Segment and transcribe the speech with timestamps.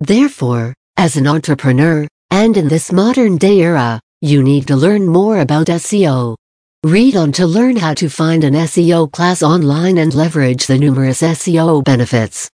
[0.00, 5.40] Therefore, as an entrepreneur, and in this modern day era, you need to learn more
[5.40, 6.36] about SEO.
[6.84, 11.22] Read on to learn how to find an SEO class online and leverage the numerous
[11.22, 12.48] SEO benefits.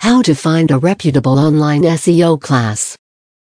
[0.00, 2.96] How to find a reputable online SEO class.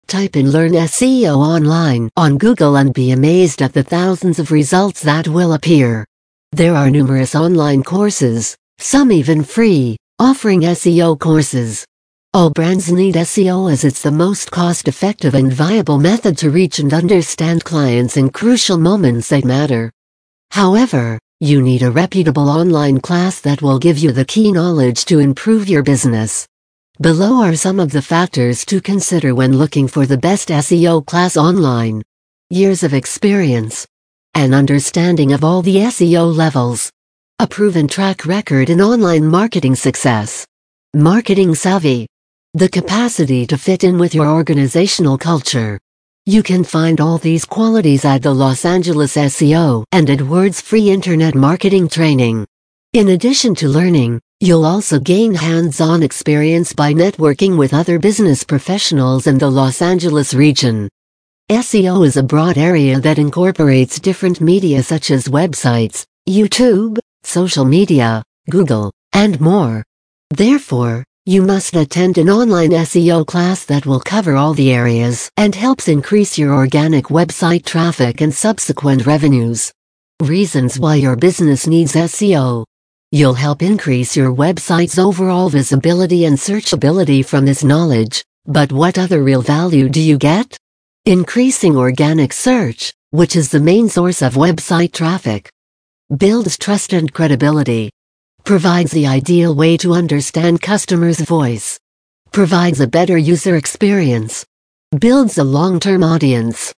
[0.07, 5.02] Type in Learn SEO online on Google and be amazed at the thousands of results
[5.02, 6.05] that will appear.
[6.54, 11.86] There are numerous online courses, some even free, offering SEO courses.
[12.32, 16.94] All brands need SEO as it's the most cost-effective and viable method to reach and
[16.94, 19.91] understand clients in crucial moments that matter.
[20.52, 25.18] However, you need a reputable online class that will give you the key knowledge to
[25.18, 26.48] improve your business.
[27.02, 31.35] Below are some of the factors to consider when looking for the best SEO class
[31.35, 32.04] online.
[32.52, 33.88] Years of experience.
[34.35, 36.91] An understanding of all the SEO levels.
[37.40, 40.46] A proven track record in online marketing success.
[40.93, 42.05] Marketing savvy.
[42.55, 45.80] The capacity to fit in with your organizational culture.
[46.26, 51.35] You can find all these qualities at the Los Angeles SEO and AdWords free internet
[51.35, 52.48] marketing training.
[52.93, 59.27] In addition to learning, you'll also gain hands-on experience by networking with other business professionals
[59.27, 60.90] in the Los Angeles region.
[61.52, 68.24] SEO is a broad area that incorporates different media such as websites, YouTube, social media,
[68.50, 69.84] Google, and more.
[70.31, 75.53] Therefore, you must attend an online SEO class that will cover all the areas and
[75.53, 79.72] helps increase your organic website traffic and subsequent revenues.
[80.24, 82.66] Reasons why your business needs SEO.
[83.12, 89.22] You'll help increase your website's overall visibility and searchability from this knowledge, but what other
[89.22, 90.58] real value do you get?
[91.06, 95.52] Increasing organic search, which is the main source of website traffic.
[96.18, 97.91] Builds trust and credibility
[98.50, 101.80] provides the ideal way to understand customers' voice,
[102.31, 104.44] provides a better user experience,
[104.97, 106.74] builds a long-term audience,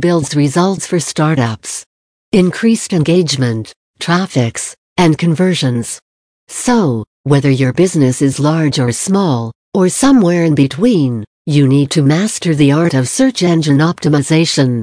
[0.00, 1.86] builds results for startups,
[2.32, 6.00] increased engagement, traffics, and conversions.
[6.48, 12.02] So, whether your business is large or small, or somewhere in between, you need to
[12.02, 14.82] master the art of search engine optimization.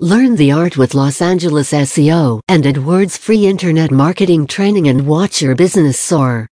[0.00, 5.42] Learn the art with Los Angeles SEO and AdWords free internet marketing training and watch
[5.42, 6.46] your business soar.